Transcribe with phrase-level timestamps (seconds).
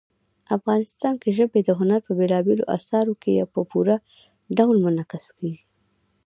[0.57, 3.95] افغانستان کې ژبې د هنر په بېلابېلو اثارو کې په پوره
[4.57, 5.63] ډول منعکس کېږي.